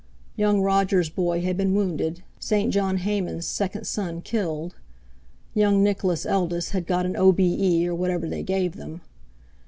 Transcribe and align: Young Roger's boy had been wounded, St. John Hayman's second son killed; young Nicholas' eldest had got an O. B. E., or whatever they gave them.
Young 0.35 0.61
Roger's 0.63 1.11
boy 1.11 1.41
had 1.41 1.55
been 1.55 1.75
wounded, 1.75 2.23
St. 2.39 2.73
John 2.73 2.97
Hayman's 2.97 3.45
second 3.45 3.85
son 3.85 4.23
killed; 4.23 4.73
young 5.53 5.83
Nicholas' 5.83 6.25
eldest 6.25 6.71
had 6.71 6.87
got 6.87 7.05
an 7.05 7.15
O. 7.15 7.31
B. 7.31 7.55
E., 7.83 7.87
or 7.87 7.93
whatever 7.93 8.27
they 8.27 8.41
gave 8.41 8.77
them. 8.77 9.01